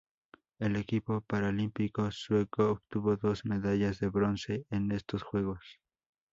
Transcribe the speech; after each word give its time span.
El 0.57 0.77
equipo 0.77 1.21
paralímpico 1.21 2.09
sueco 2.11 2.71
obtuvo 2.71 3.17
dos 3.17 3.45
medallas 3.45 3.99
de 3.99 4.07
bronce 4.09 4.65
en 4.71 4.91
estos 4.91 5.21
Juegos. 5.21 5.79